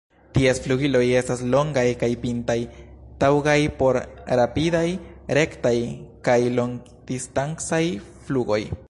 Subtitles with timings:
[0.35, 2.57] Ties flugiloj estas longaj kaj pintaj,
[3.23, 4.01] taŭgaj por
[4.41, 4.85] rapidaj,
[5.39, 5.77] rektaj
[6.29, 7.85] kaj longdistancaj
[8.25, 8.63] flugoj.